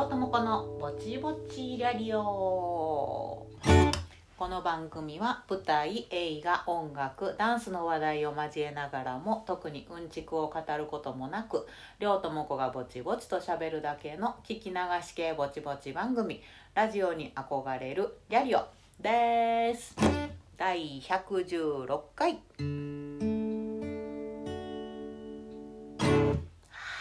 [0.00, 3.46] 両友子のぼちぼちラリオ。
[4.38, 11.66] この番組は舞台映画音楽ダンスの話題を交えながらも特にうんちくを語ることもなく
[11.98, 14.76] 両友子がぼちぼちとしゃべるだけの聞き流
[15.06, 16.40] し系ぼちぼち番組。
[16.74, 18.64] ラジオに憧れるリャリオ
[18.98, 19.94] です。
[20.56, 22.38] 第116回。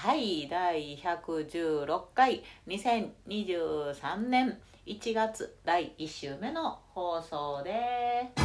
[0.01, 8.41] はい第116回2023年1月第1週目の放送です。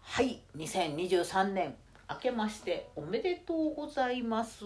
[0.00, 1.74] はい2023年
[2.08, 4.64] 明けましておめでとうございます。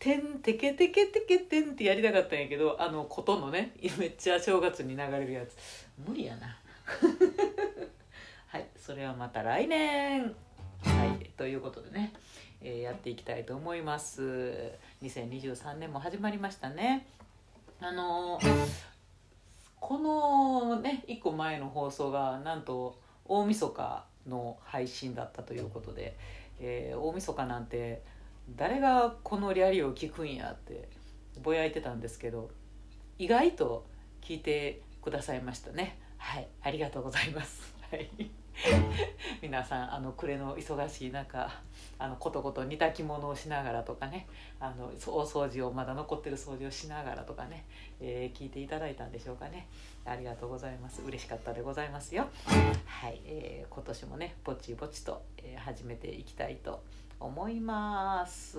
[0.00, 5.54] てんてけてけてけてん」ってやりたかったんやけどあのことのねめっちゃ正月に流れるやつ。
[6.08, 6.46] 無理やな。
[8.48, 10.34] はいそれはまた来年。
[10.82, 12.14] はいということでね、
[12.62, 14.72] えーやっていきたいと思います。
[15.02, 17.06] 2023年も始まりましたね。
[17.78, 18.66] あのー
[19.78, 26.16] このね1個前の放送がなんと大晦日の配信だったということで、
[26.58, 28.02] えー大晦日なんて
[28.56, 30.88] 誰がこのリャリを聞くんやって
[31.42, 32.50] ぼやいてたんですけど
[33.18, 33.86] 意外と
[34.20, 35.98] 聞いてくださいましたね。
[36.18, 37.74] はいありがとうございます。
[37.90, 38.10] はい。
[39.40, 41.50] 皆さんあの暮れの忙しい中
[41.98, 44.26] あのことこと煮炊き物をしながらとかね
[44.58, 47.64] あの大掃除をまだ残ってる掃除をしながらとかね、
[48.00, 49.68] えー聞いていただいたんでしょうかね。
[50.04, 51.02] ありがとうございます。
[51.02, 52.28] 嬉しかったでございますよ。
[52.86, 58.58] はい、えー今年もねぼちぼちと、えー始めていきたいと思います思います。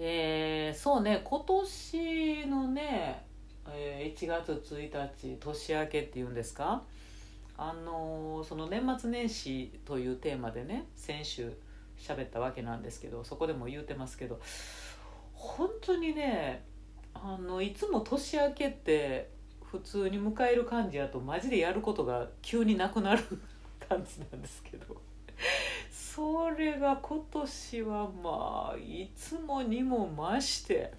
[0.00, 3.24] えーそうね今年のね、
[3.68, 6.82] えー1月1日年明けっていうんですか？
[7.56, 11.52] あのーその年末年始というテーマでね先週
[11.98, 14.40] 喋ったわけなんですけどそこでも言うてますけど
[15.32, 16.64] 本当にね
[17.14, 19.30] あのいつも年明けって
[19.64, 23.22] 普通に迎える感じやとマジでやることが急になくなる
[23.88, 25.07] 感じなんですけど。
[25.90, 30.92] それが今年はまあいつもにも増して、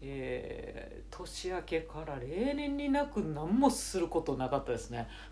[0.00, 5.08] えー年明けから例年になく何もすることなかったですね。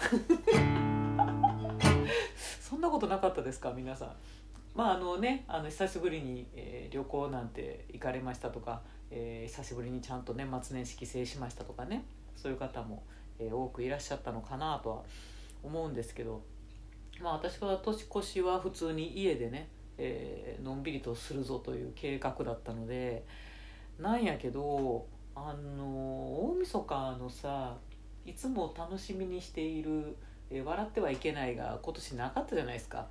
[2.61, 4.17] そんなことなかったですか皆さん。
[4.75, 12.05] まああのねあの久しぶりに、えー旅行なんて行かれましたとか、えー久しぶりにちゃんと年末年始帰省しましたとかね
[12.35, 13.05] そういう方も、
[13.39, 15.03] えー多くいらっしゃったのかなとは
[15.63, 16.43] 思うんですけど
[17.23, 23.25] まあ私は年越しは普通に家でね、えーのんびりとするぞという計画だったので
[23.99, 27.77] なんやけどあの大晦日のさ
[28.25, 30.17] いつも楽しみにしている
[30.51, 33.07] 「えー笑ってはいけない」が今年なかったじゃないですか。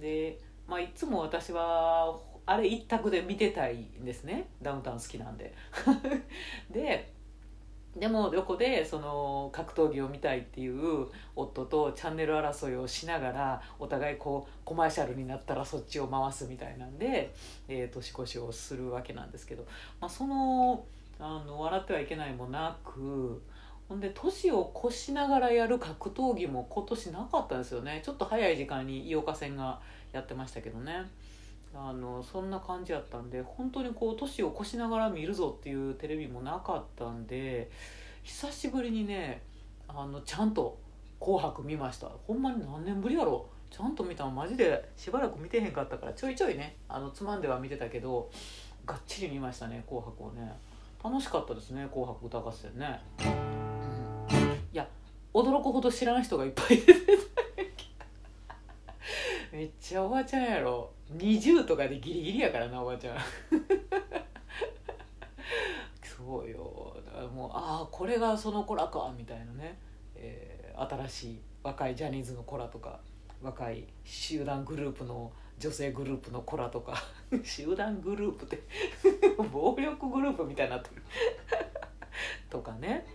[0.00, 5.54] で、まあ、いつも私はあれ一択で見てたいんですねダウンタウン好きなんで。
[6.70, 7.12] で
[7.96, 11.06] でも横でその格闘技を見たいっていう
[11.36, 17.32] 夫とチャンネル争いをしながらお互いこうコマーシャルになったらそっちを回すみたいなんで、
[17.68, 19.64] えー年越しをするわけなんですけど、
[20.00, 20.84] まあ、その
[21.20, 23.40] あの笑ってはいけないもなく
[23.88, 28.02] ほんで年を越しながらやる格闘技も今年なかったですよね。
[28.04, 29.78] ちょっと早い時間に井岡戦が
[30.12, 31.04] やってましたけどね。
[31.76, 37.70] あのそんな感じやったんで本当にこう年を越しながら見るぞっていうテレビもなかったんで
[38.22, 39.42] 久しぶりにね
[39.88, 40.78] あのちゃんと
[41.20, 42.08] 「紅白」見ました。
[42.26, 43.46] ほんまに何年ぶりやろ？
[43.70, 48.30] ちゃんと見たのマジでしばらく見てへんかったからちょいちょいねあのつまんでは見てたけど
[48.86, 50.52] がっちり見ましたね「紅白」をね。
[51.02, 54.36] 楽しかったですね「紅白歌合戦ね」うん。
[54.72, 54.88] いや
[55.34, 57.34] 驚くほど知らん人がいっぱい出てた
[59.52, 60.90] めっちゃおばちゃんやろ。
[61.16, 63.16] 20とかでギリギリやからなおばちゃん。
[66.02, 66.96] そうよ。
[67.06, 69.78] だからもうああこれがその子らかみたいなね、
[70.14, 72.98] えー新しい若いジャニーズの子らとか
[73.40, 77.00] 若い集団グループの女性グループの子らとか
[77.44, 78.62] 集団グループって
[79.52, 81.02] 暴力グループみたいになってる。
[82.50, 83.06] とかね。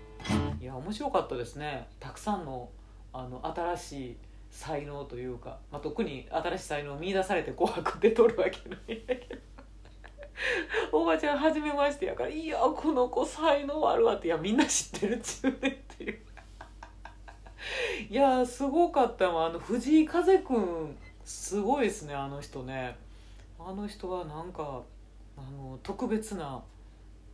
[0.60, 1.88] いや面白かったですね。
[2.00, 2.69] たくさんの
[3.12, 4.18] あの新しい
[4.50, 9.42] 才能というか、まあ、特に新しい才能を見出されて「紅白」で撮るわけないんだけど。
[10.92, 16.19] おばちゃん初めましてやから「いやこの子才能あるわ」って「いやみんな知ってるっちゅうね」っていう。
[18.10, 19.48] いやすごかったわ。
[19.48, 22.98] あの藤井風くんすごいですねあの人ね。
[23.60, 24.81] あの人はなんか
[25.38, 26.63] あの特別な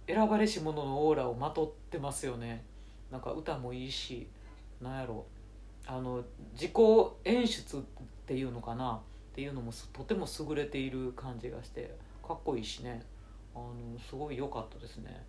[0.08, 2.66] 選ばれし者のオーラをまとってますよね。
[3.12, 4.28] なんか歌もいいし
[4.82, 5.26] なんやろ。
[5.30, 5.35] う
[5.88, 6.24] あの
[6.54, 6.72] 自己
[7.26, 7.82] 演出っ
[8.26, 9.02] ていうのかな？
[9.32, 11.94] っていうのもとても優れている感じがして
[12.26, 13.04] かっこいいしね。
[13.54, 13.74] あの
[14.10, 15.26] すごい良かったですね。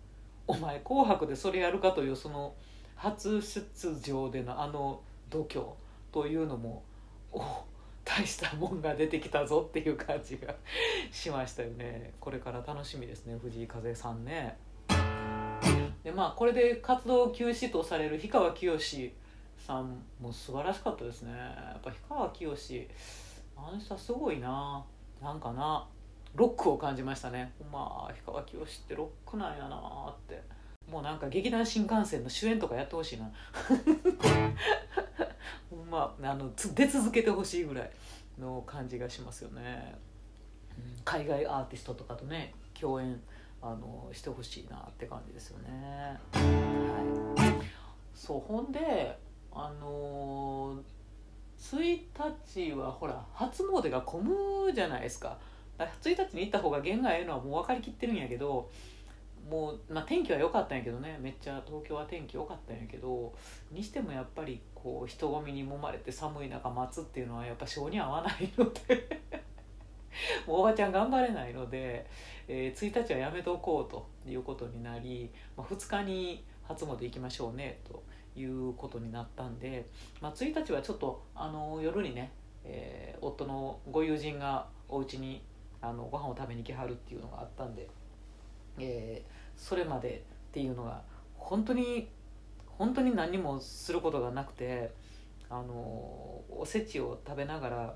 [0.47, 2.55] お前「紅白」でそれやるかというその
[2.95, 5.65] 初出場でのあの度胸
[6.11, 6.83] というのも
[7.31, 7.43] お
[8.05, 10.55] 大したもんが出てきたぞっていう感じが
[11.11, 12.13] しましたよね。
[12.19, 14.57] これから楽しみですね藤井風さんね。
[16.03, 19.13] でまあこれで活動休止とされる氷川きよし
[19.67, 21.33] さんも素晴らしかったですね。
[21.33, 22.87] やっぱ氷川きよし
[23.57, 24.81] あの人はすごいな。
[25.21, 25.85] なんかな
[26.35, 27.51] ロックを感じましたね。
[27.69, 29.75] まあ氷川きよしってロックなんやな
[30.09, 30.41] って。
[30.89, 33.27] もうなんか劇団新幹線の主演とかやってほしいな。
[35.91, 37.91] まああの出続けてほしいぐらい
[38.39, 39.97] の感じがしますよね、
[40.77, 43.21] うん、海外アーティストとかとね共演
[43.61, 46.17] あのしてほしいなって感じですよね。
[46.31, 46.39] は
[47.45, 47.51] い、
[48.15, 49.26] そうほんで
[49.59, 50.77] あの
[51.57, 51.99] 1
[52.53, 55.37] 日はほら初詣が混むじゃないですか。
[55.79, 58.69] 1日に行った方が弦がええのはもう分かりきってるんやけど
[59.49, 61.17] もう、まあ、天気は良かったんやけどね。
[61.21, 63.33] めっちゃ東京は天気良かったんやけど
[63.71, 69.21] にしてもやっぱりこう人混みに揉まれて寒い中待つっていうのはやっぱ性に合わないので
[70.45, 72.05] もうおばちゃん頑張れないので、
[72.47, 78.03] えー、1日はやめておこうということになり、まあ、2日に初詣行きましょうねと。
[78.37, 79.89] いうことになったんで、
[80.21, 82.31] まあ、1日はちょっとあの夜にね、
[82.63, 85.41] えー、夫のご友人がお家に
[85.81, 87.87] あのご飯を食べに来はるっていうのがあったんで。
[88.79, 91.01] えー、それまでっていうのが
[91.35, 92.09] 本当に
[92.65, 94.91] 本当に何もすることがなくて
[95.49, 95.73] あの
[96.49, 97.95] おせちを食べながら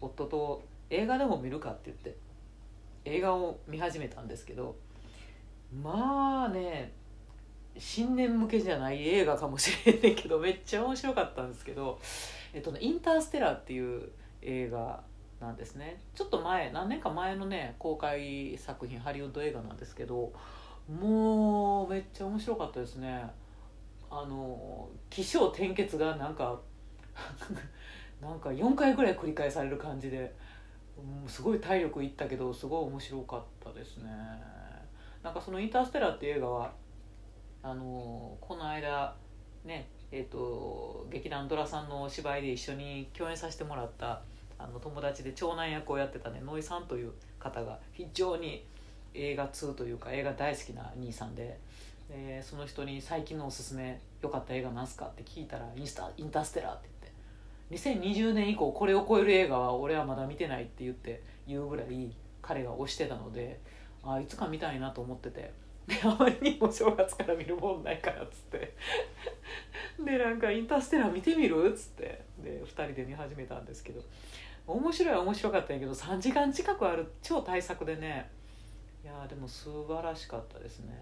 [0.00, 2.16] 夫と映画でも見るかって言って
[3.04, 4.76] 映画を見始めたんですけど
[5.82, 6.92] まあね
[7.76, 12.00] 新年向けじゃない映画かもしれんけどめっちゃ面白かったんですけど
[12.52, 14.10] 「えっとね、インターステラー」っていう
[14.42, 15.02] 映画
[15.40, 16.00] なんですね。
[16.14, 20.32] ちょっと前何年か前のね公開作品ハリウッド映画なんですけど
[20.88, 23.24] もうめっちゃ面白かったですね。
[24.10, 26.58] あの起承転結がなんか
[28.20, 30.34] なんか4回ぐらい繰り返される感じで、
[30.96, 34.10] うん、すごい体力いったけどすごい面白かったですね。
[35.22, 36.72] なんかその「インターステラー」っていう映画は
[37.62, 39.14] あのこの間
[39.64, 44.22] ねえーと、劇団ドラさんのお芝居で一緒に共演させてもらった
[44.58, 48.64] あの友達で長男役をやってたねノイさんという方が非常に
[49.14, 51.58] 映画通というか映画大好きな兄さんで
[52.08, 56.88] でその人に「最近のおすすめ良かった映画なんすか?」って聞いたらインスタ「インターステラー」って
[57.70, 63.60] 言って2020年以降これを超える映画は俺はまだ見てないって言って言うぐらい彼が推してたので
[64.02, 65.52] あいつか見たいなと思ってて
[65.88, 68.74] であまりにも正月から見るもんないからっつって。
[70.04, 72.22] でなんか「インターステラー見てみる?」っつって。
[72.38, 74.02] で2人で見始めたんですけど。
[74.66, 78.30] 面白いは面白かったんやけど3時間近くある超大作でね。
[79.02, 80.92] いやでも素晴らしかったですね。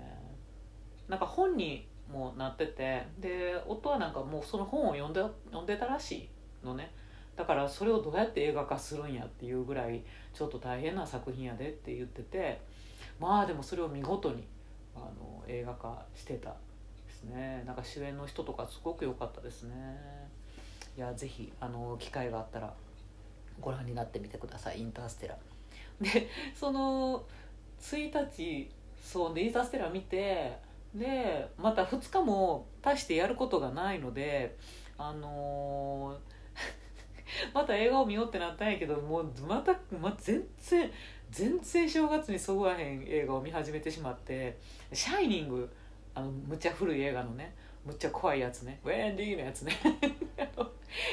[1.08, 3.04] なんか本にもなってて。
[3.18, 6.28] で夫はなんかもうその本を読んで読んでたらしい
[6.64, 6.92] のね。
[7.34, 12.60] だからそれをどうやって映画化するんやっていうぐらいちょっと大変な作品やでって言ってて。
[13.18, 14.44] まあでもそれを見事に
[14.96, 17.62] あの映画化してたですね。
[17.66, 19.74] なんか主演の人とかすごく良かったですね。
[20.96, 22.72] いやぜひあの機会があったら
[23.60, 25.36] ご覧になってみてください「インターステラ」
[26.00, 27.24] でその
[27.80, 28.70] 1日
[29.02, 30.56] そうでインターステラ見て
[30.94, 34.56] でまた2日も大してやることがないので
[34.96, 40.90] あのー、 また映画を見ようってなったんやけどもうまた、ま、全然
[41.30, 44.56] 全然正月にそぐわへん映画を見始めてしまって
[44.92, 45.68] 「シャイニング」
[46.14, 47.54] あのむっちゃ古い映画のね
[47.84, 49.72] むっちゃ怖いやつねウェンディーのやつね。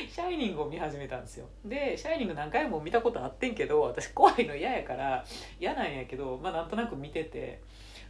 [0.10, 1.48] シャイニングを見始めたんですよ。
[1.66, 5.26] でシャイニング何回も見たことあってんけど私怖いの嫌やから
[5.60, 7.62] 嫌なんやけどまあなんとなく見てて。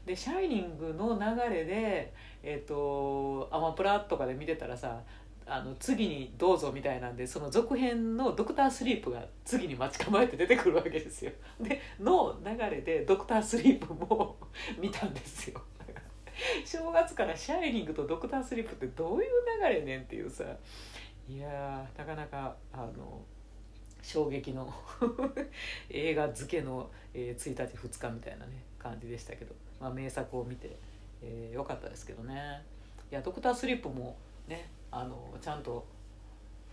[0.06, 5.02] でシャイニングの流れでえっ、ー、とアマプラとかで見てたらさ
[5.46, 11.32] あの次にどうぞみたいなんでその続編の「ドクタースリープ」が次に待ち構えて出てくるわけですよ。
[11.60, 14.38] での流れで「ドクタースリープ」も
[14.78, 15.62] 見たんですよ。
[16.66, 19.32] 正月から「シャイニング」と「ドクタースリープ」ってどういう
[19.62, 20.46] 流れねんっていうさ。
[21.30, 23.24] いやなかなかあの
[24.02, 24.72] 衝撃の
[25.90, 30.76] 映画漬けの、えー、1日2日みたいなね感じでしたけど、まあ、名作を見て、
[31.22, 32.62] えー、よかったですけどね。
[33.10, 35.86] いや「ドクタースリープ」もねあのちゃんと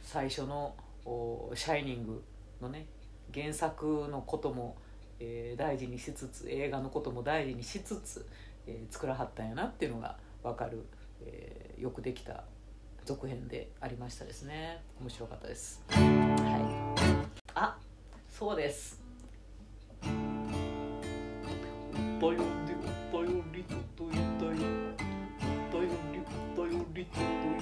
[0.02, 0.74] 最初の
[1.54, 2.22] 「シャイニング」
[2.60, 2.86] のね
[3.32, 4.76] 原作のことも、
[5.18, 8.28] えー、大事にしつつ映画のことも大事にしつつ、
[8.66, 10.84] えー、作らはったんやなっていうのが分かる、
[11.22, 12.44] えー、よくできた
[13.06, 14.82] 続編でありましたですね。
[15.00, 15.82] 面白かったです。
[15.88, 16.00] はい。
[17.54, 17.78] あ
[18.28, 19.00] そうです。
[20.02, 20.06] お
[22.30, 22.44] 便り
[23.12, 23.64] お便り
[23.96, 24.50] 届いたよ。
[25.72, 25.94] お便り
[26.54, 27.59] お便り届い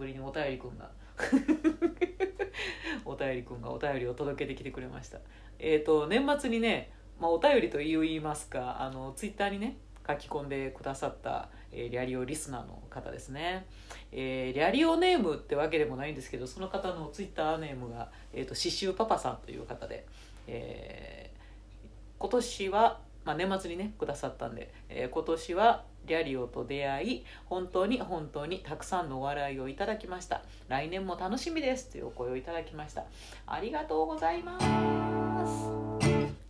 [0.00, 0.90] ぶりにお便りくんが
[3.04, 5.20] お便りくんがお便りを届けてきてくれました。
[5.58, 6.90] えっ、ー、と年末にね、
[7.20, 9.76] まあ、お便りと言いますかあのツイッターにね
[10.08, 13.66] 書き込んでくださった、えー、リャリオリスナーの方ですね、
[14.10, 20.06] えー、リャリオネームってわけでもないんですけどその方のツイッターネームが、えーと、刺繍パパさんという方で、
[20.46, 21.88] えー、
[22.18, 23.00] 今年は、
[23.30, 30.42] まあ、年末にねくださったんで、えー、今年はリャリオと出会い本当に本当にたくさんのお笑いをいただきました。
[30.66, 33.04] 来年も楽しみですというお声をいただきました。
[33.46, 34.66] ありがとうございます。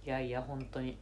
[0.07, 0.97] いやいや本当に。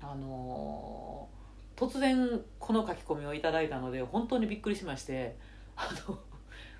[0.00, 5.34] あのー、突然この書き込みをいただいたので本当にびっくりしまして。
[5.74, 6.16] あの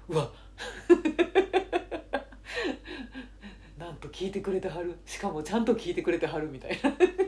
[0.08, 0.30] うわ。
[3.76, 4.96] なんと聞いてくれてはる。
[5.04, 6.92] しかもちゃんと聞いてくれてはるみたいな。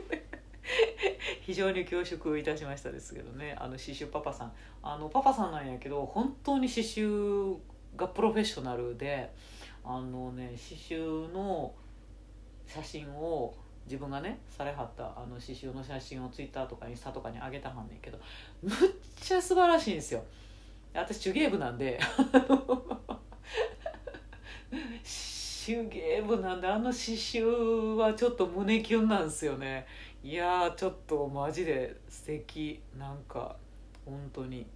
[1.51, 3.57] 非常に恐縮いたしましたですけどね。
[3.59, 4.53] あの刺繍パパさん。
[4.81, 7.57] あのパパさんなんやけど本当に刺繍
[7.97, 9.33] がプロフェッショナルで
[9.83, 11.73] あのね刺繍の
[12.65, 13.53] 写真を
[13.83, 18.17] 自分がねされはったあの刺繍の写真をツイッターとかインスタとかに上げたはんねんけど
[18.63, 18.73] むっ
[19.19, 20.23] ちゃ素晴らしいんですよ。
[20.93, 21.99] 私手芸部なんで。
[25.63, 29.85] 手芸部なんであの刺繍はちょっと胸キュンなんですよね。
[30.23, 32.81] いやちょっとマジで素敵。
[32.97, 33.55] なんか
[34.05, 34.67] 本当に。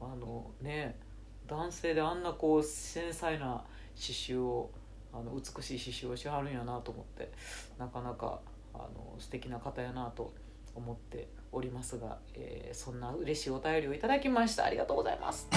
[0.00, 0.98] あのね
[1.46, 4.70] 男性であんなこう繊細な刺繍を
[5.12, 7.32] あの美しい刺繍をしはるんやなと思って
[7.78, 8.40] なかなか
[8.74, 10.34] あの素敵な方やなと
[10.74, 14.64] 思っておりますが、えー、そんな嬉しいお便りをいただきました。
[14.64, 15.48] ありがとうございます。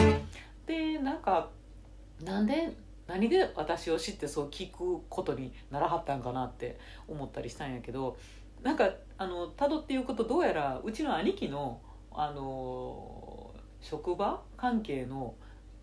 [0.65, 1.49] でなんか
[2.23, 2.73] なんで
[3.07, 8.17] 何で私を知ってそう聞くことにならはったんかなって思ったりしたんやけど
[8.63, 15.35] なんかあのたどっていうことどうやらうちの兄貴のあの職場関係の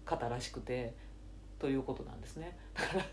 [0.04, 0.95] 方らしくて
[1.59, 2.56] ということなんですね。
[2.75, 3.04] だから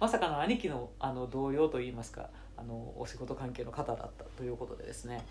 [0.00, 5.24] まさかの兄貴のあの同僚といいますかあのお仕事関係の方だったということでですね、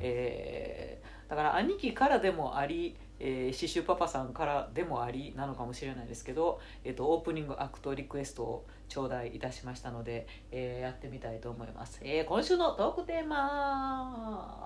[0.00, 14.58] えー、だから兄貴からでもあり、えー、刺繍パパさんからでもありなのかもしれないですけど、えーと、オープニングアクトリクエストを頂戴いたしましたので、えー、やってみたいと思います、えー、今週のトークテーマ。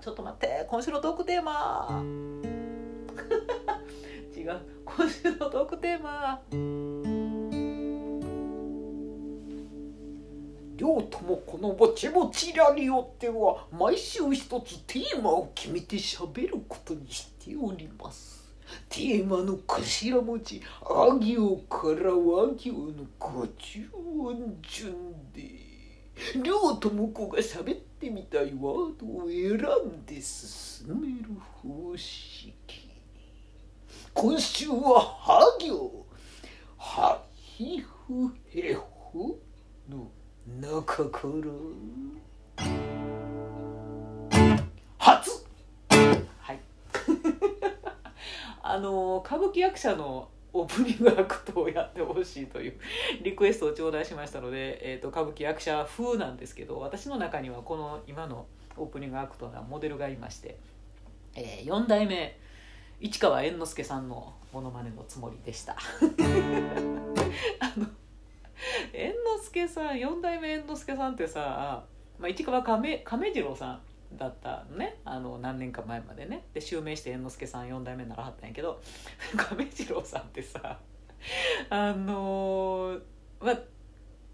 [0.00, 0.66] ちょっと待って。
[0.68, 2.04] 今週のトークテーマ。
[4.36, 4.60] 違う。
[4.84, 6.85] 今週のトークテーマ。
[10.76, 18.44] 両ともこのぼちぼちらによっては毎週一つテーマを決めてしゃべることにしております。
[18.88, 24.94] テーマの頭文字あ行から和行の50音順
[25.32, 25.66] で。
[26.42, 29.58] 両とも子がしゃべってみたいワードを選
[29.92, 31.28] んで進める
[31.62, 32.54] 方式。
[34.14, 36.06] 今週は「は行」
[36.78, 39.38] 「はひふへほ」
[39.88, 40.10] の
[40.46, 41.28] 「中から
[44.98, 45.44] 初。
[46.38, 46.60] はい。
[48.62, 52.80] あの歌舞伎役者のオープニングアクトをやってほしいという
[53.22, 60.58] リクエストを頂戴しましたので、えーと、歌舞伎役者風なんですけど私の中にはこの今のオープニングアクトなモデルがいまして、
[61.34, 62.38] えー、4代目
[63.00, 65.76] 市川猿之助さんのものまねのつもりでした
[68.92, 71.84] 猿之助さん4代目猿之助さんってさ、
[72.18, 74.96] まあ、市川亀亀次郎さんだったのね。
[75.04, 76.44] あの何年か前までね。
[76.54, 78.80] で襲名して猿之助さん4代目にならはったんやけど
[79.36, 80.78] 亀次郎さんってさ
[81.70, 82.98] あの
[83.40, 83.58] まあ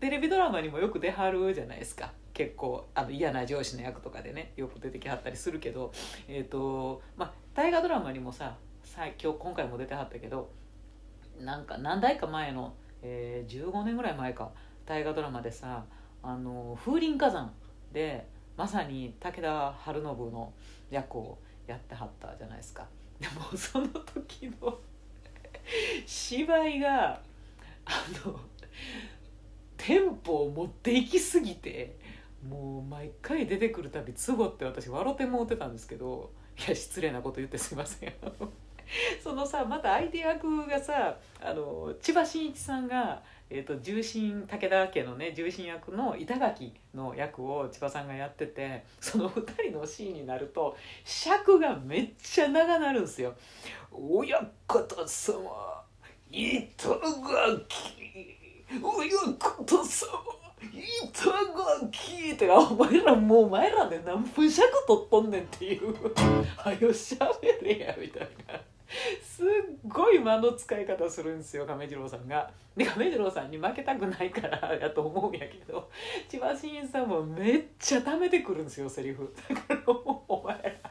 [0.01, 2.13] テレビドラマにもよく出はるじゃないですか。
[2.33, 5.93] 結構あの嫌な上司の役とかでねよく出てきはったりするけど
[6.29, 10.51] えっ、ー、とまあ大河ドラマにもささ今日今回も出てはったけど
[11.39, 14.51] なんか何代か前のえー、15年ぐらい前か。
[14.85, 15.85] 大河ドラマでさ
[16.23, 17.53] 「あの風林火山」
[17.93, 20.53] でまさに武田晴信の
[20.91, 22.87] 役をやってはったじゃないですか。
[23.21, 24.79] でもその時の
[26.05, 27.23] 芝居が
[27.85, 28.41] あの
[29.77, 31.97] テンポを持っていきすぎて
[32.47, 36.33] もう毎回出てくるたび都合って私笑ってもうてたんですけど。
[36.59, 38.13] いや失礼なこと言ってすいません。
[39.23, 53.35] そのさまた相手役がさあの千葉真一さんが、えー、と重臣武田家のね重臣役の板垣の役を千葉さんがやっててその2人のシーンになると尺がめっちゃ長なるんですよ。
[53.91, 55.83] 親方様
[56.31, 58.39] 板垣
[58.83, 60.33] 親方様
[60.71, 61.31] 板
[61.91, 65.95] 垣ってお前らもうお前らで何分尺取っとんねんっていう
[66.57, 68.61] はよしゃべれやみたいな
[69.23, 69.47] すっ
[69.89, 72.51] ごい間の使い方するんですよ亀次郎さんが。
[72.77, 75.91] で亀次郎さんに負けたくないから やと思うんやけど
[76.27, 79.35] 千葉真一さんもめっちゃ貯めてくるんですよセリフ。
[79.49, 80.91] だからもうお前ら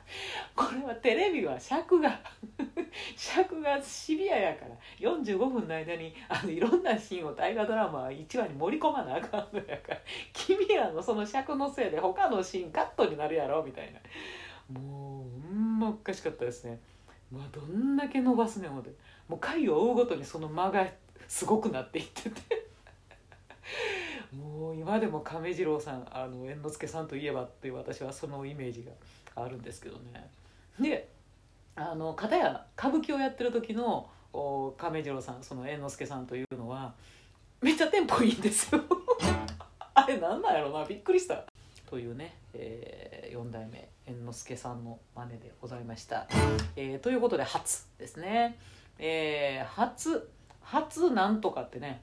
[0.56, 2.20] これはテレビは尺が
[3.16, 9.98] 尺がシビアやから45分の間にあのいろんなシーンを大河ドラマは1話に盛り込まなあかんのやから
[10.34, 14.00] 君らのその尺のせいで他のシーンカットになるやろみたいな
[14.80, 16.80] もうほんまおかしかったですね。
[17.32, 18.92] まあ、どんだけ伸ばすねん思って。
[19.28, 20.88] もう回を追うごとにその間が
[21.28, 22.72] すごくなっていってて。
[24.34, 28.92] もう今でも亀次郎さんあの猿之助さんといえばっていう私はそのイメージが
[29.44, 30.30] あるんですけどね。
[30.80, 31.10] で
[31.76, 36.94] あの片や歌舞伎をやってる時のお亀次郎さんその猿之助さんというのは
[37.62, 38.82] めっちゃテンポいいんですよ。
[39.94, 41.51] あれなんなんやろなびっくりした。
[41.92, 46.26] というね、えー、4代目猿之助さんの真似でございました。
[46.78, 48.58] えー、ということで初ですね。
[48.98, 50.30] えー、初
[50.62, 52.02] 初なんとかってね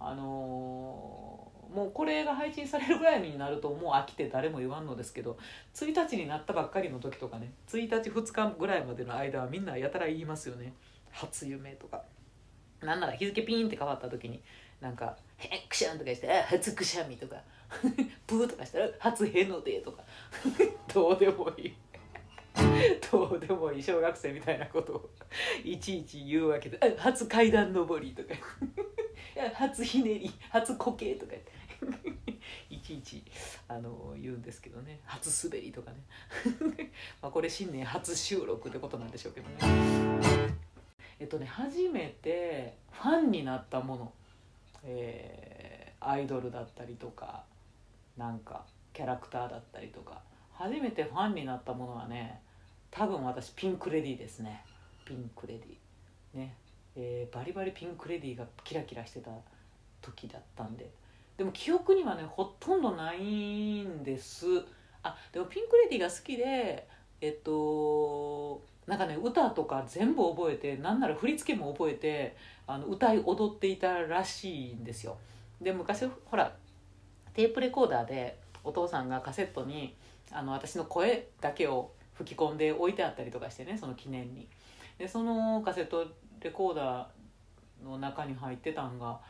[0.00, 5.36] あのー、もうこれが配信されるぐらいになるともう飽きて誰も言わんのですけど
[5.74, 10.72] 1日になったばっかりの時とかね1日2日ぐらいまでの間はみんなやたら言いますよね
[11.10, 12.04] 初夢とか
[12.80, 14.40] なんなら日付ピーンって変わった時に
[14.80, 17.36] なんか「へっくしゃん」とかして「初くしゃみ」とか
[18.26, 20.02] プーとかしたら「初へので」とか。
[20.92, 21.74] どうでもいい。
[23.10, 23.82] どうでもいい。
[23.82, 25.10] 小学生みたいなことを。
[25.64, 28.34] いちいち言うわけで「初階段上り」とか
[29.54, 31.32] 「初ひねり」「初こけ」とか。
[32.70, 33.22] いちいち
[33.68, 35.00] あの言うんですけどね。
[35.04, 35.96] 初滑りとかね。
[37.20, 39.56] まあこれ新年初収録ってことなんでしょうけどね。
[41.18, 44.12] えっとね初めてファンになったもの。
[44.84, 47.44] えー、アイドルだったりとか。
[48.16, 50.20] なんかキャラクターだったりとか。
[50.58, 52.40] 初めてファンになったものはね
[52.90, 54.64] 多分私ピンク・レディーですね。
[55.04, 56.38] ピンク・レディー。
[56.38, 56.56] ね、
[56.96, 59.30] えー、バリバリピンク・レディーがキラキラしてた
[60.00, 60.90] 時だったんで。
[61.36, 64.46] でも記憶にはねほとんどないんです。
[65.02, 66.88] あでもピンク・レディーが好きで
[67.20, 72.34] えっとなんかね歌とか全部覚えてなんなら振り付けも覚えて
[72.66, 75.18] あの歌い踊っていたらしいんですよ。
[75.60, 76.56] で昔ほら
[77.36, 79.94] テープレコーダーでお父さんがカセットに
[80.32, 84.48] あの私の声だけを吹き込んで置いてあったりとかしてねその記念に。
[84.96, 86.06] でそのカセット
[86.40, 89.20] レコーダーの中に入ってたんが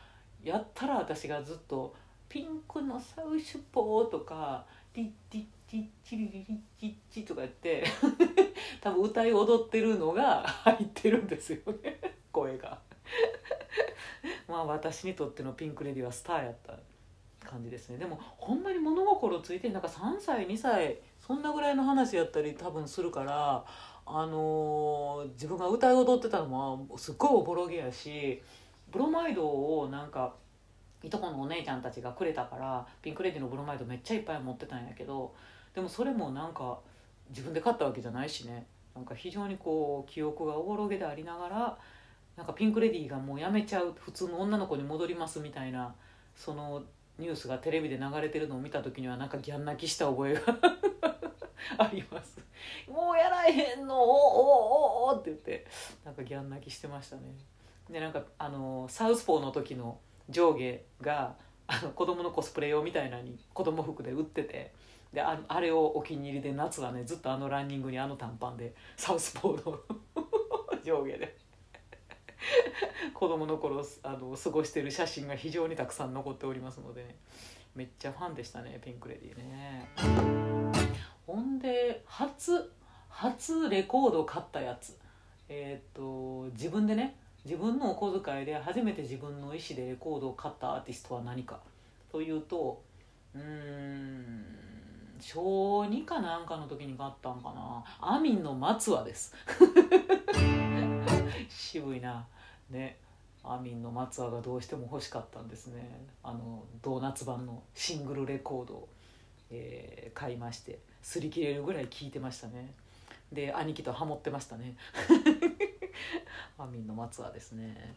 [0.41, 1.93] やったら私がずっと
[2.29, 4.65] 「ピンクのサウシュポー」とか
[4.95, 7.83] 「リッリッチッチリリリッチッチ」とか言って
[8.79, 11.99] 多分歌い踊ってるのが入ってるんですよね
[12.31, 12.79] 声が。
[14.47, 16.73] まあ私にとってのピンク・レディはスターやった。
[17.47, 17.97] 感じですね。
[17.97, 23.65] でもほんまに物心ついてなんか3歳2歳そんなぐらいの話やったり多分するから
[24.05, 28.41] あのー、自分が歌い踊ってたのもすっごいおぼろげやし
[28.91, 30.33] ブロマイドをなんか
[31.03, 35.33] いとこのお姉ちゃんたちがくれたからピンク・レディのブロマイドめっちゃいっぱい持ってたんやけど
[35.75, 36.79] でもそれもなんか
[37.29, 38.65] 自分で買ったわけじゃないしね。
[38.95, 41.77] なんか非常にこう記憶がおぼろげでありながら
[42.35, 45.93] なんかピンク・レディーがもうやめちゃう普通の女の子に戻りますみたいな
[46.35, 46.81] その
[47.19, 50.41] ニュースがテレビで流れてるのを見た時にはなんかギャン泣きした覚えが
[51.77, 52.39] あります。
[52.87, 53.95] もうやらへんの？
[53.95, 55.65] おおおおって言って。
[56.05, 57.23] なんかギャン泣きしてましたね。
[57.89, 59.99] でなんかあのサウスポーの時の
[60.29, 61.35] 上下が
[61.67, 64.73] あの子供のコスプレ用みたいなのに子供服で売ってて。
[65.13, 69.79] でああれをお気に入りで夏はねずっとあのランニングにあの短パンでサウスポーの
[70.83, 71.46] 上下で。
[73.13, 77.15] 子供の頃あの過ごしてる写真が非常にたくさん残っておりますので、ね、
[77.75, 79.89] めっちゃファンでしたねピンク・レディーね。
[81.25, 82.71] ほんで初
[83.09, 84.97] 初レコード買ったやつ。
[85.49, 91.59] えっ、と自分でね自分のお小遣いで初めて自分の意思でレコードを買ったアーティストは何か。
[92.11, 92.81] というと
[93.33, 94.45] うん
[95.19, 97.83] 小2かなんかの時に買ったんかな。
[97.99, 99.33] アミンの松はです。
[101.77, 102.25] 渋いな。
[102.69, 102.97] ね。
[103.43, 106.05] アミンの松葉がどうしても欲しかったんですね。
[106.23, 108.87] あのドーナツ版のシングルレコードを、
[109.51, 112.73] えー、買いまして擦り切れるぐらい聴いてましたね。
[113.31, 114.75] で兄貴とハモってましたね。
[116.57, 117.95] アミンの松はですね。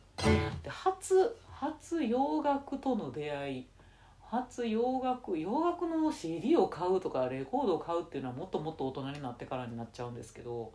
[0.62, 3.66] で初初洋楽との出会い
[4.20, 10.72] 初洋楽洋楽の CD を買うとかレコードを買うっていうのはもっともっと大人になってからになっちゃうんですけど、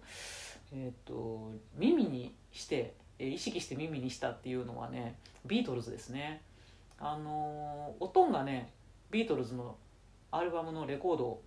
[0.71, 6.41] えー、と耳にして意識して耳にしたっていうのはねビートルズですね。
[6.97, 8.71] あのおとんがね
[9.11, 9.75] ビートルズの
[10.31, 11.41] アルバムのレコード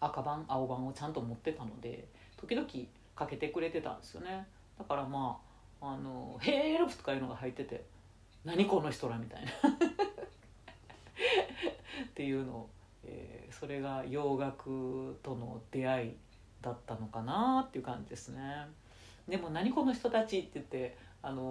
[0.00, 2.66] 赤版青版をちゃんと持ってたので時々
[3.14, 4.46] かけてくれてたんですよね。
[4.78, 5.38] だからま
[5.80, 7.84] ああの「ヘールプ」とかいうのが入ってて
[8.44, 9.50] 「何この人ら」みたいな。
[12.04, 12.70] っていうのを、
[13.04, 16.16] えーそれが洋楽との出会い
[16.62, 18.40] だったのかなっていう感じですね。
[19.28, 21.42] でも「何この人たち」って言ってあの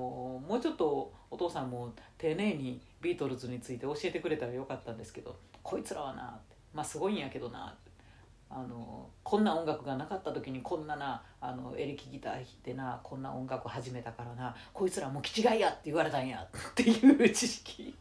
[0.47, 7.75] もうちょっとお父さんも丁寧にビートルズについて教えてくれたらよかったんですけどこいつらはなってまあすごいんやけどな
[8.51, 17.95] あのこんな音楽がなかった時にこんななあのエレキギター弾いてなこんな音楽始めたからなこいつらもう気違いやって言われたんやっていう知識。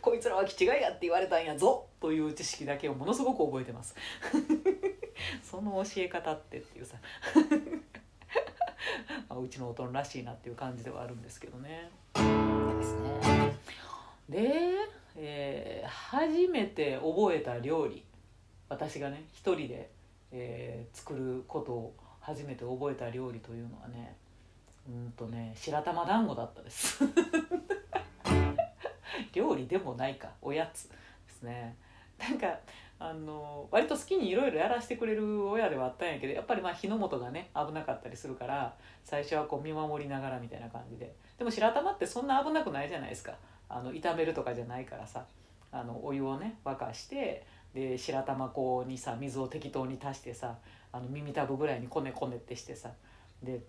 [0.00, 3.94] こいつらは気違いやって言われたんやぞという知識だけをものすごく覚えてます。
[5.42, 6.96] その教え方ってっていうさ
[9.28, 11.90] ま あうちの大人らしいなっていう感じではあるんですけどね。
[12.14, 13.54] ですね。
[14.28, 14.74] で、
[15.16, 18.04] えー初めて覚えた料理
[18.68, 19.90] 私がね一人で、
[20.32, 24.16] えー作ることを初めて覚えた料理というのはね
[24.88, 27.04] うんとね白玉団子だったです。
[29.32, 30.96] 料理でもないかおやつで
[31.28, 31.76] すね。
[32.18, 32.58] なんか
[32.98, 41.14] あの割と好きにいろいろやらせてくれる親ではあったんやけどやっぱりまあ火の元がね危なかったりするから最初はこう見守りながらみたいな感じで。
[41.38, 43.34] でも白玉ってそんな危なくないじゃないですか。
[43.68, 45.26] あの炒めるとかじゃないからさ。
[45.72, 50.56] あのお湯をね沸かしてで白玉粉にさ水を適当に足してさ
[50.92, 52.90] あの耳たぶぐらいにこねこねってしてさ
[53.42, 53.60] で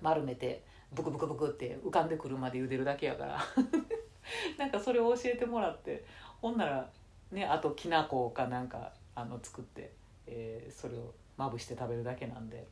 [0.00, 3.38] 丸めてブクブクブクって浮かんでくるまで茹でるだけやから。
[4.56, 6.04] なんかそれを教えてもらって
[6.40, 6.88] ほんなら
[7.32, 9.92] ねあときな粉かなんかあの作って、
[10.26, 12.66] えーそれをまぶして食べるだけなんで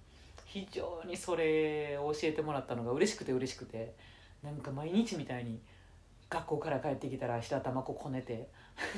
[0.44, 3.94] 非常にそれを教えてもらったのが嬉しくて嬉しくて
[4.42, 5.60] なんか毎日みたいに
[6.28, 8.48] 学校から帰ってきたら白玉粉こねて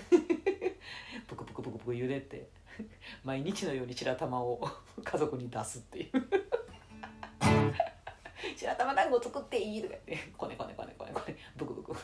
[1.28, 2.48] プクプクプクプク茹でて
[3.24, 4.60] 毎日のように白玉を
[5.02, 6.10] 家族に出すっていう。
[8.56, 11.94] 白玉団子作っていいとか言ってこねこねこねこねこねブクブク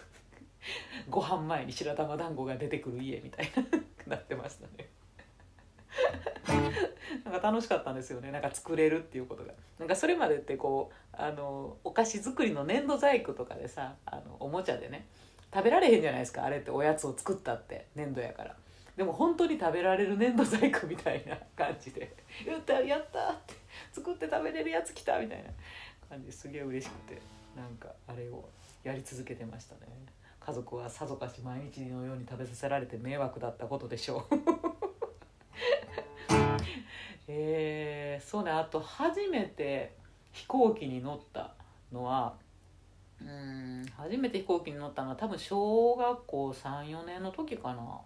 [1.08, 3.50] ご飯前に白玉団子が出てくる家みたい
[4.06, 4.88] な なってましたね。
[7.24, 8.30] なんか楽しかったんですよね。
[8.30, 9.52] なんか作れるっていうことが。
[9.78, 15.06] なんかそれまでってこうあのお菓子作りの粘土細工とかでさあのおもちゃでね
[15.52, 16.44] 食べられへんじゃないですか。
[16.44, 18.56] あれっておやつを作ったって粘土やから。
[18.96, 22.12] でも本当に食べられる粘土細工みたいな感じで
[22.44, 23.54] 「やったやった!」って
[23.92, 25.50] 作って食べれるやつ来たみたいな
[26.08, 26.26] 感じ。
[26.26, 27.20] ですげえ嬉しくて
[27.54, 28.48] なんかあれを
[28.82, 29.80] やり続けてましたね。
[30.48, 34.34] 家族はさぞかし毎日のように食べさせられて迷惑だったことでしょう。
[37.28, 38.50] えー、そうね。
[38.50, 39.94] あと初めて
[40.32, 41.52] 飛行機に乗った
[41.92, 42.34] のは
[43.20, 48.00] うん初めて飛行機に乗ったのは多分小学校34年の時かな。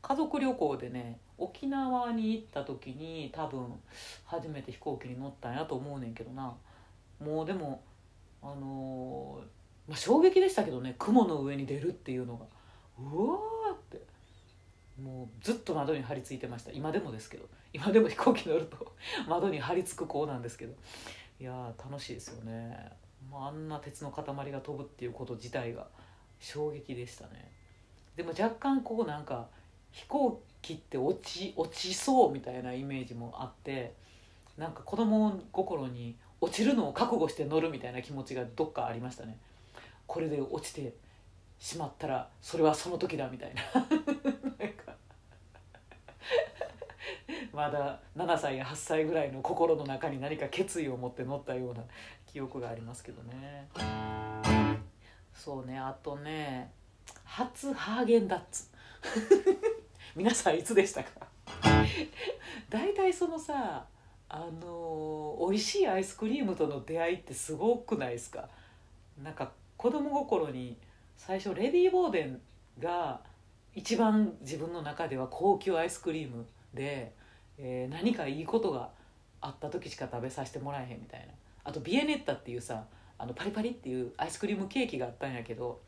[0.00, 3.78] 家族旅行でね沖縄に行った時に多分
[4.24, 6.56] 初めて飛行機に乗ったんやと思うねんけどな。
[7.20, 7.82] もうでも
[8.40, 9.55] あのー
[9.88, 12.46] まあ、衝撃でしたけどね雲の上に出るっていうのが。
[12.98, 14.02] うわーって。
[15.00, 16.72] もうずっと窓に張り付いてました。
[16.72, 17.48] 今でもですけど。
[17.72, 18.94] 今でも飛行機乗ると
[19.28, 20.74] 窓に張り付く子なんですけど。
[21.38, 22.90] いやー楽しいですよね、
[23.30, 25.86] まあ、あんな鉄の塊が飛ぶっていうこと自体が
[26.40, 27.52] 衝撃でしたね。
[28.16, 29.48] でも若干こうなんか
[29.92, 33.94] 飛行機って落ち落ちそうみたいなイメージもあって
[34.56, 39.38] なんか子供心に落ちるのを覚悟して乗るみたいな気持ちがどっかありましたね。
[40.06, 40.94] これで落ちて
[41.58, 43.62] しまったらそれはその時だみたいな。
[43.72, 44.94] なんか
[47.52, 51.82] まだ7歳8歳ぐらいの心の中に何か決意を持って乗ったような
[52.26, 53.68] 記憶がありますけどね。
[55.34, 56.72] そうねあとね
[57.24, 58.64] 初ハーゲンダッツ。
[60.16, 61.10] 皆さんいつでしたか？
[62.68, 63.86] 大体そのさ
[64.28, 68.48] あの美味しいアイスクリームとの出会いってすごくないですか？
[69.22, 69.52] なんか
[69.86, 70.76] 子供心に
[71.16, 72.40] 最初レディー・ボーデン
[72.80, 73.20] が
[73.72, 76.44] 一番自分の中では高級アイスクリーム
[76.74, 77.12] で、
[77.56, 78.90] えー何かいいことが
[79.40, 81.26] あった時しか食べさせてもらえへんみたいな。
[81.62, 82.82] あとビエネッタっていうさ
[83.16, 85.80] あのパリパリっていうアイスクリームケーキがあったんやけど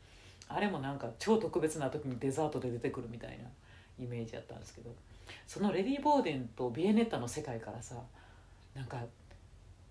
[0.47, 3.49] あれもなんか超特別な時にデザートで出てくるみたいな
[4.01, 4.95] イメージやったんですけど
[5.45, 7.95] そのレディー・ボーデンとビエネッタの世界からさ
[8.73, 9.03] なんか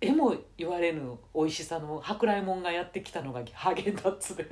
[0.00, 4.46] えも言われぬ美味しさの舶来もんがやってきたのがハーゲンダッツで。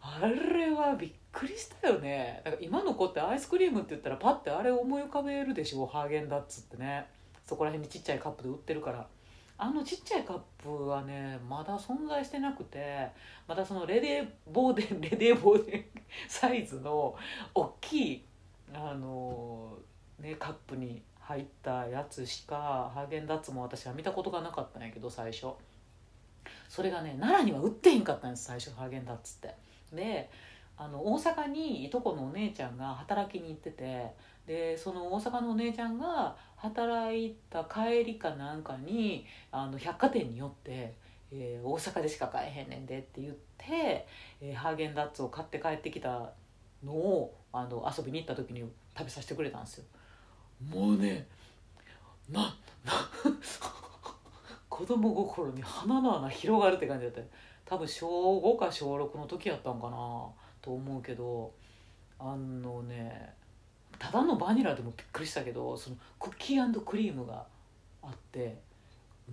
[0.00, 2.42] あれはびっくりしたよね。
[2.44, 7.06] か今の子ってアイスクリームって言ったらパッてあれ思い浮かべるでしょハーゲンダッツってね。
[7.46, 9.06] そこら辺にちっちゃいカップで売ってるから。
[9.60, 13.08] あのちっちゃいカップはねまだ存在してなくて
[13.48, 15.84] まだそのレデーボーデン レデーボーデン
[16.28, 17.16] サイズの
[17.52, 18.24] 大きい
[18.72, 19.76] あの
[20.20, 25.48] ねカップに入ったやつしかハーゲンダッツも私は見たことがなかったんやけど最初。
[26.70, 29.54] それがね奈良には売ってへんかったんです最初ハーゲンダッツって。
[29.94, 30.30] で
[30.78, 34.14] あの大阪にいとこのお姉ちゃんが働きに行ってて。
[34.48, 40.94] でその大阪のお姉ちゃんが働いた帰りかなんかにあの百貨店に寄って、
[41.30, 44.06] えー大阪でしか買えへんねんで」って言って、
[44.40, 46.32] えーハーゲンダッツを買って帰ってきた
[46.82, 48.60] のをあの遊びに行った時に
[48.96, 49.84] 食べさせてくれたんですよ。
[50.66, 51.26] もうね
[52.30, 52.92] なな
[54.68, 57.20] 子供心に花の穴広がるって感じだった。
[57.64, 59.96] 多分小5か小6の時やったんかな
[60.62, 61.52] と思うけど
[62.18, 63.34] あのね
[63.98, 67.44] ただのバニラでもびっくりしたけどそのクッキークリームが
[68.02, 68.56] あって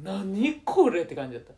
[0.03, 1.53] 何これって感じだった。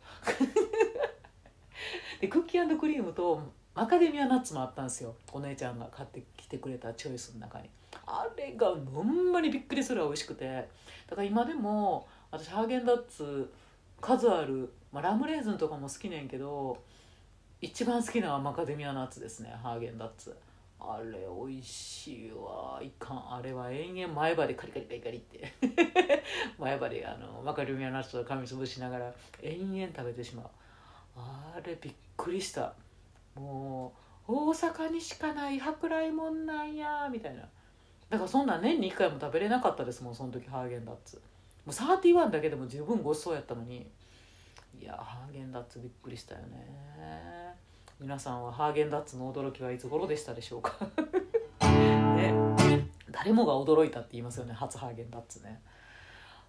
[2.20, 3.42] でクッキークリームと
[3.74, 5.16] マカデミアナッツもあったんですよ。
[5.32, 7.68] お姉ちゃんが買ってきてくれたチョイスの中に。
[8.08, 10.68] あれがほんまにびっくりする美味しくて。
[11.08, 13.50] だから今でも私ハーゲンダッツ
[14.00, 16.78] 数ある、まあ、ラムレーズンとかも好きねんけど
[17.60, 20.36] 一番好きなはマカデミアナッツですねハーゲンダッツ。
[20.80, 22.80] あれ美味しいわ。
[22.80, 23.34] いかん。
[23.34, 25.52] あれは延々前歯でカリカリカリカリって。
[26.56, 30.46] 前歯であのマカデミアナッツを噛みつぶしながら延々食べてしまう。
[31.16, 32.74] あれびっくりした。
[33.34, 33.92] も
[34.28, 37.48] う大阪にしかない舶来もんなんやみたいな。
[38.10, 41.16] だからそんな年に1回も食べれなかったですもんその時ハーゲンダッツ。
[41.16, 41.20] も
[41.66, 43.90] う31だけでも十分ごちそうやったのに。
[44.80, 46.66] いやハーゲンダッツびっくりしたよね。
[48.00, 50.74] 皆さんはハーゲンダッツの驚きはいつ頃でしたでしょうか？
[52.16, 52.32] ね。
[53.10, 55.60] 誰もが驚いたって言いますよね初ハーゲンダッツね。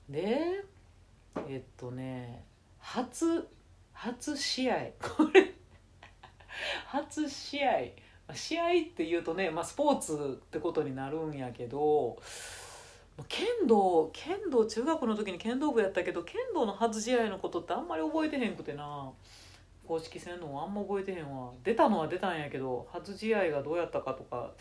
[0.08, 0.64] で
[1.48, 2.46] えっとね
[2.80, 3.48] 初
[3.94, 4.76] 初試合。
[5.02, 5.54] これ
[6.86, 7.70] 初試合。
[8.36, 12.18] 試合っていうとね、まあ、スポーツってことになるんやけど
[13.28, 19.12] 剣道剣道中学の時に剣道部やったけど剣道の初試合のことってあんまり覚えてへんくてな。
[19.90, 21.52] 公式戦のあんま覚えてへんわ。
[21.64, 24.52] 出たのは出たんやけど初試合がどうやったかとか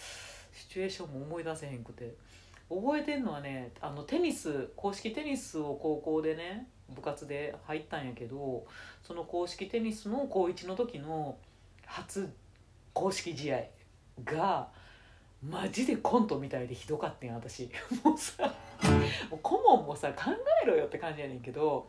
[0.55, 2.15] シチュエーションも思い出せへんくて。
[2.71, 8.67] 覚えてんのはねあのテニス公式テニスを高校でね部活で入ったんやけど
[9.03, 11.39] その公式テニスの高1の時の
[11.87, 12.31] 初
[12.99, 13.63] 公式試合
[14.25, 14.69] が
[15.41, 17.71] マジでコントみたいでひどかったん私。
[18.03, 18.43] もうさ
[19.31, 20.33] もう顧問もさ考
[20.65, 21.89] えろよって感じやねんけど、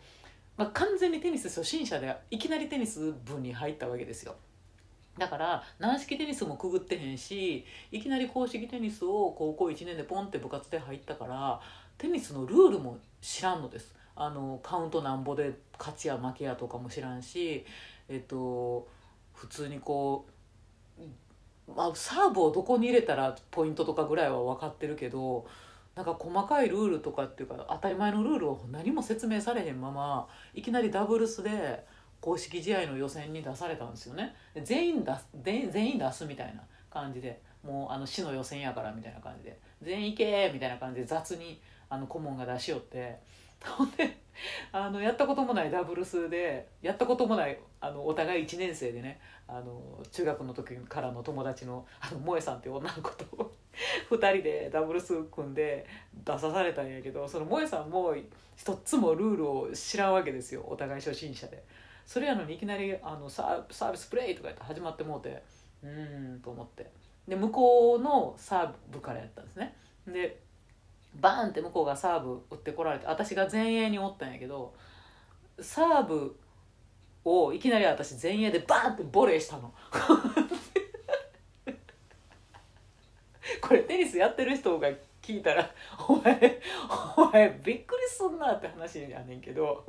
[0.56, 4.36] まあ、完全にテニス初心者でいきなりテニス部に入ったわけですよ。
[5.18, 11.60] だから軟式テニスもくぐってへんしいきなり公式テニスを高校1年でポンって部活で入ったから
[11.98, 13.96] テニスのルールも知らんのです。
[14.16, 17.66] あのカウントなんぼで勝ちや負けやとかも知らんし
[18.08, 18.88] えっと
[19.34, 20.32] 普通にこう、
[21.76, 25.46] まあ、サーブをどこに入れたらポイントとかぐらいは分かってるけど
[25.96, 31.86] なんか細かいルールとかっていうか当たり前のルールを何も説明されへんままいきなりダブルスで
[32.22, 34.36] 公式試合の予選に出されたんですよね。
[34.64, 39.60] 全員出す全全員出すみたいな感じでもうあの市の予選やからみたいな感じで。
[39.82, 43.20] 全員行けみたいな感じで雑にあの顧問が出しよって。
[43.66, 44.18] ほんで
[44.72, 49.20] あのやったこともないダブルスでやったこともないあのお互い1年生でね
[49.52, 49.82] あの
[50.12, 53.52] 中学の時からの友達のあの萌さんって女の子と
[54.12, 55.88] 2人でダブルス組んで
[56.24, 58.16] 出さされたんやけどその萌えさんも
[58.56, 60.64] 一つもルールを知らんわけですよ。
[60.68, 61.64] お互い初心者で。
[62.06, 65.42] それやのにいきなりあのサーサービスプレイとか言って始まってもうて
[65.84, 66.92] うーんと思って。
[67.28, 69.76] で向こうのサーブからやったんですね。
[70.08, 70.40] で
[71.16, 74.74] バーンって向こうがサーブ打ってこられて私が前衛におったんやけど
[75.60, 76.36] サーブ
[77.30, 79.74] をいきなり私前衛でバーンってボレーしたの。
[83.62, 84.90] これテニスやってる人が
[85.22, 85.70] 聞いたら
[86.08, 86.62] 「お前
[87.18, 89.86] お前びっくりすんな」って話やねんけど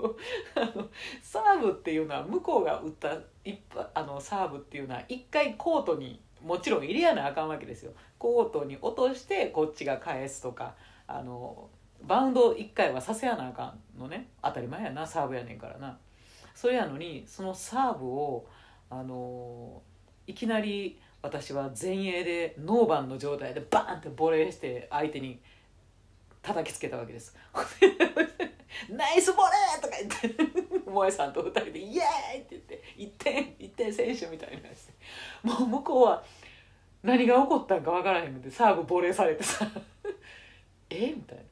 [0.54, 0.88] あの
[1.22, 3.58] サーブっていうのは向こうが打った一
[3.94, 7.92] あのサーブっていうのは一回コートにもちろん入れやなあかんわけですよ。
[8.18, 10.74] コートに落としてこっちが返すとか
[11.06, 11.70] あの
[12.02, 14.28] バウンド1回はさせやなあかんのね。
[14.42, 15.98] 当たり前やなサーブやねんからな。
[16.54, 18.46] それやのにそのサーブを
[18.88, 19.82] あの
[20.26, 25.40] いきなり私は前衛でノーバンの状態でバーンってボレーして相手に
[26.42, 27.36] 叩きつけたわけです。
[28.88, 34.90] ナイスボレーとか言って 萌えさんと二人でイエーイって言って1点1点選手みたいなやつ
[35.42, 36.24] もう向こうは
[37.02, 39.66] 何が起こったんか分からへんのでサーブボレーされてさ
[40.88, 41.12] え？
[41.14, 41.44] みたいな。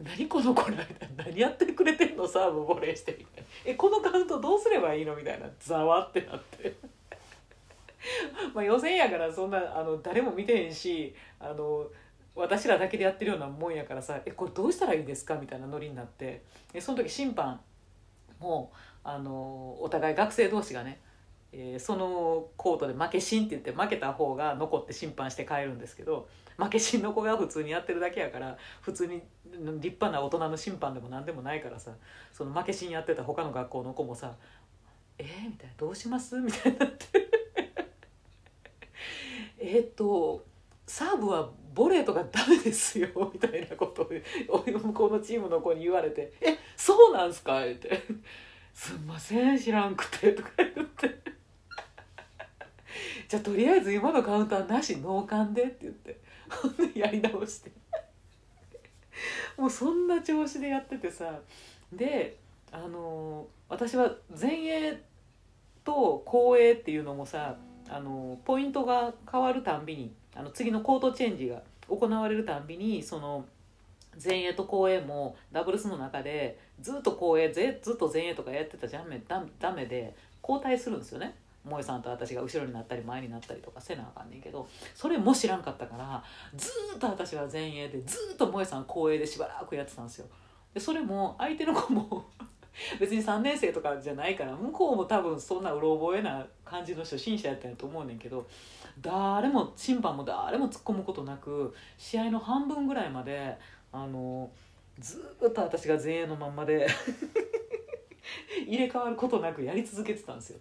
[0.00, 1.24] 何この子らみたいな。
[1.24, 3.48] 何やってくれてんのサーブボレーしてみたいな。
[3.64, 5.46] えこのカウントどうすればいいのみたいな。
[5.58, 6.74] ざわってなって。
[8.54, 11.86] まあ予選やからそんなあの誰も見てへんしあの
[12.34, 16.42] 私らだけでやってるようなもんやからさ「えこれどうしたらいいですか?」みたいなノリになって。
[16.72, 17.60] えその時審判
[18.38, 21.00] もあのお互い学生同士がね、
[21.52, 26.28] えーそのコートで負けしんって言って負けた方が残って審判して帰るんですけど
[26.58, 29.62] 負けしの子が普通にやってるだけやから普通に立
[29.96, 31.92] 派な大人の審判でも何でもないからさ
[32.32, 34.34] その負けしんやってた他の学校の子もさ
[35.18, 37.06] 「えー?」みたいな「どうします?」みたいになって
[39.58, 40.44] 「えっと
[40.86, 44.08] サーブはボレーとかダメですよ」 みたいなことを
[44.66, 48.02] 向こうのチームの子に言われて「えそうなんすか?」って
[48.74, 51.18] 「すんません知らんくて」とか言って
[53.28, 56.18] 「じゃとりあえず今のカウンターなし脳幹で」って言って
[56.94, 57.72] やり直して。
[59.56, 61.40] もうそんな調子でやっててさ。
[61.92, 62.38] で
[62.70, 65.02] あの私は前衛
[65.84, 67.56] と後衛っていうのもさ
[67.88, 73.46] あのポイントが変わるたんびにあの次のコートチェンジが行われるたんびにその
[74.22, 81.34] 前衛と後衛もダブルスの中でずっと後衛ぜずっと前衛とかやってたじゃんめダダメで交代するんですよね。
[81.64, 86.22] 萌さんと私が後ろになったり前になったりとかせなあかんねんけどそれも知らんかったから
[86.56, 90.26] ずっと私は前衛でずっと萌さん後衛でしばらくやってたんですよ
[90.72, 92.24] でそれも相手の子も
[93.00, 98.46] 別に3年生とかじゃないから向こうも多分そんなうろ覚えな感じの初心者やったんやと思うねんけど
[99.00, 103.56] 誰も審判も誰も突っ込むことなく試合の半分ぐらいまで
[103.92, 104.50] あの
[104.98, 106.86] ずっと私が前衛のまんまで
[108.66, 110.60] 入れ替わることなくやり続けてたんですよ。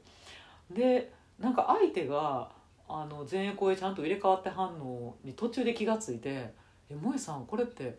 [0.72, 2.52] でなんか相手が
[2.90, 6.54] あの前衛後衛ちゃんと入れ替わって反応に途中で気がついて
[6.90, 7.98] 「え萌さんこれって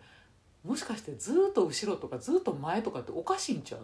[0.65, 3.83] もしかしてずっと後ろとかずっと前とかっておかしいんちゃう?」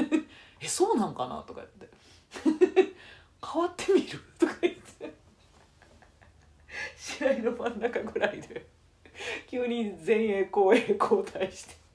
[0.00, 0.26] って
[0.60, 1.42] 「えそうなんかな?
[1.46, 2.94] 」とか言って
[3.52, 5.14] 「変わってみる?」とか言って
[6.96, 8.66] 試合の真ん中ぐらいで
[9.46, 11.85] 急に前衛後衛交代して。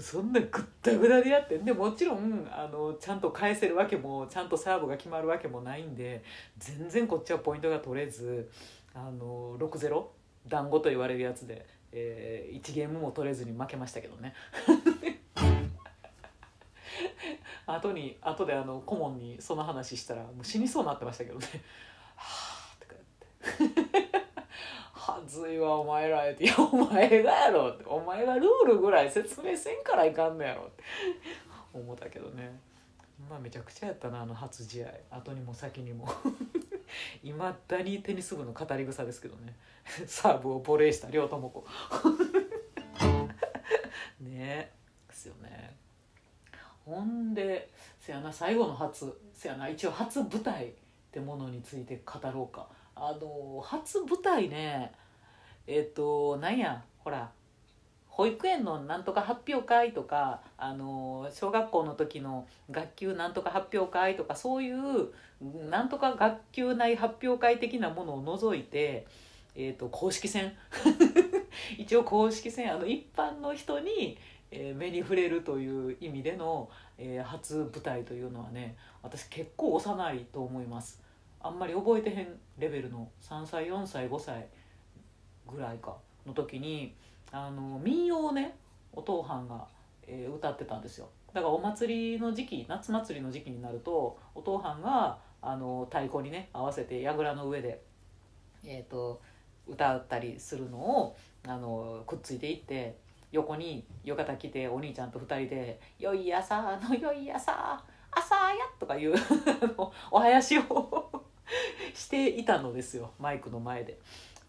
[0.00, 6.24] そんなぐったぐだでやってでもちろんあのちゃんと返せるわけもちゃんとサーブが決まるわけもないんで
[6.58, 8.50] 全然こっちはポイントが取れず
[8.94, 10.04] あの6-0
[10.48, 14.34] 団子と言われるやつで、えー、1ゲームも取れずに負けましたけどね。
[17.66, 21.46] 後に後であの顧問にその話したらもう死にそうになってましたけどね
[22.14, 23.83] 「はあ」とかって。
[25.04, 30.82] はずいわお前らって「いやお前がやろ」って「お前がルールぐらい説明せんからいかんのやろ」って。
[31.74, 32.58] 思ったけどね。
[33.28, 34.88] まあめちゃくちゃやったなあの初試合。
[35.10, 36.08] 後にも先にも。
[37.22, 39.54] いまだにテニス部の語り草ですけどね。
[40.06, 41.66] サーブをボレーした両友子
[44.20, 44.72] ね。
[45.08, 45.76] ですよね。
[46.86, 50.72] ほんでせやな最後の初せやな一応初舞台っ
[51.10, 52.68] てものについて語ろうか。
[52.96, 54.92] あの初舞台ね
[55.66, 57.30] えっ、となんやほら
[58.14, 65.08] 保育園のなんとか発表会とかあの小学校の時の学級なんとか発表会とかそういう
[65.68, 69.06] なんとか学級内発表会的なものを除いて、
[69.56, 70.54] えー、と公式戦。
[71.78, 74.18] 一応公式戦あの一般の人に、
[74.50, 81.03] えー目に触れるという意味での、えー初舞台というのはね私結構幼いと思います。
[81.44, 82.28] あんまり覚えてへん
[82.58, 84.48] レベルの3歳4歳5歳
[85.46, 85.94] ぐらいか
[86.26, 86.94] の時に
[87.30, 88.56] あの民謡をね
[88.92, 89.66] お父さんが、
[90.06, 91.08] えー歌ってたんですよ。
[91.34, 97.82] だからお祭りの時期夏祭りの時期になるとお父さんがあの太鼓にね合わせて櫓の上で、
[98.64, 99.20] えー、と
[99.66, 101.16] 歌ったりするのを
[101.46, 102.96] あのくっついていって
[103.32, 109.14] 横に浴衣着てお兄ちゃんと二人で「よい朝のよい朝朝や」とかいう
[110.10, 111.13] お囃子を
[111.94, 113.92] していたのですよマイクの前で。
[113.92, 113.96] っ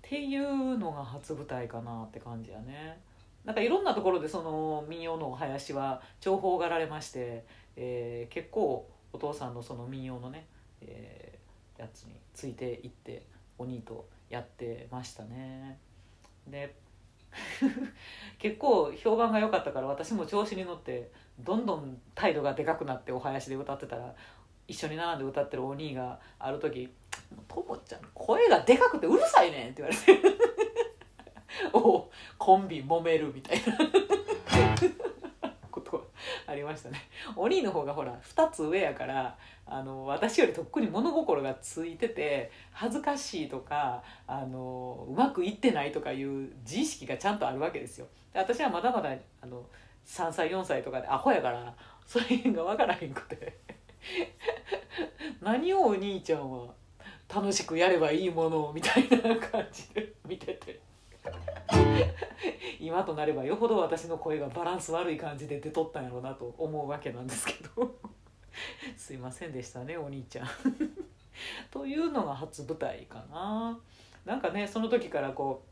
[0.01, 2.99] ていうのが初舞台かなって感じやね。
[3.43, 10.45] なんかいろんなところでその民謡のお囃子は重宝がられまして、えー結構お父さんのその民謡のね、
[10.81, 11.35] えー
[11.77, 13.25] やつについていって
[13.57, 15.79] お兄とやってましたね。
[16.47, 16.75] で
[18.39, 24.15] 結構評判が良かったから私も調子に乗ってどんどん態度がでかくなってお囃子で歌ってたら
[24.67, 26.89] 一緒に並んで歌ってるお兄がある時
[27.47, 30.37] 「ともちゃん声がでかくてうるさいねん」って言われて
[31.73, 33.77] 「おコンビ揉めるみたいな。
[35.71, 36.03] ことは
[36.47, 37.01] ありましたね。
[37.35, 48.07] お兄の方がほら2つ上やからあの私よりとっくに物心がついてて恥ずかしいとかあのうまくいってないとかいう自意識がちゃんとあるわけですよ。
[48.33, 49.65] で私はまだまだあの
[50.05, 53.57] 3歳4歳とかでアホやからそれが分からへんくて。
[55.41, 56.73] 何をお兄ちゃんは
[57.33, 60.79] 楽しくやればいいものをみたいな感じで見てて。
[62.79, 67.95] 今となればよほど私の声がバランス悪い感じで出とったんやろうなと思うわけなんですけど。
[68.95, 70.47] すいませんでしたねお兄ちゃん。
[71.71, 73.79] というのが初舞台かな。
[74.23, 75.63] なんかねその時からこ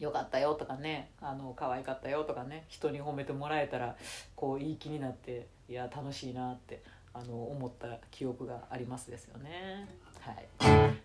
[0.00, 3.96] うよかったよとかねあの可愛かったよとかね人に褒めてもらえたら
[4.36, 6.82] こういい気になっていや楽しいなって
[7.20, 9.88] あの思った記憶がありますですよね。
[10.20, 10.48] はい、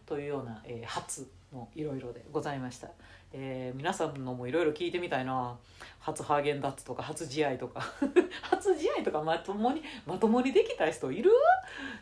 [0.05, 2.89] というような、えー初のいろいろでございました、
[3.32, 5.57] えー皆さんのもいろいろ聞いてみたいな。
[5.99, 7.80] 初ハーゲンダッツとか初試合とか。
[8.43, 11.32] 初試合とかまともにまともにできた人いる？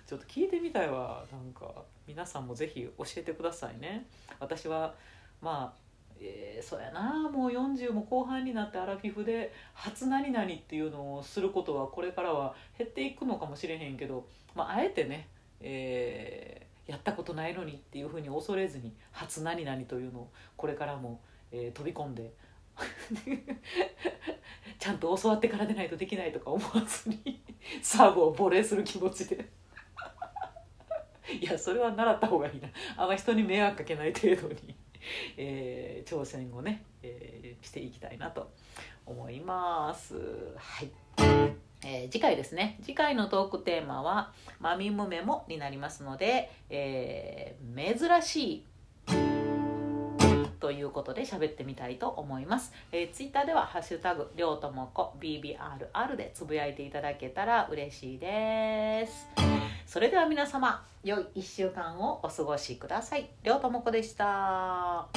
[0.08, 1.24] ちょっと聞いてみたいわ。
[1.32, 1.72] なんか
[2.08, 4.08] 皆さんもぜひ教えてくださいね。
[4.40, 4.96] 私は
[5.40, 5.82] まあ
[6.22, 7.30] えーそうやな。
[7.30, 15.28] もう40も後半になってアラフィフで初何々っていうのをすることはこれからは減っていくのかもしれへんけど、まあ、あえてね、
[15.60, 22.34] えーやったことないのにっていうふうに恐れずに初何々というのをこれからも、えー飛び込んで
[24.80, 27.42] ちゃんと教わってからでないとできないとか思わずに
[27.82, 29.50] サーブをボレーする気持ちで。
[31.40, 32.68] いやそれは習った方がいいな。
[32.98, 34.76] あんま人に迷惑かけない程度に、
[35.38, 38.52] えー挑戦をね、えーしていきたいなと
[39.06, 40.16] 思います
[40.58, 40.92] はい、
[41.86, 48.66] えー次回ですね次回のトークテーマは「マミムメモ」になりますので、え珍しい
[50.62, 52.72] ということで喋ってみたいと思います。
[52.94, 59.61] えー、ツイッターでは、ハッシュタグ、りょうともこ BBRR でつぶやいていただけたら嬉しいです。
[59.92, 63.30] それでは皆様、良い1週間をお過ごしください。
[63.44, 65.10] りょうともこでした。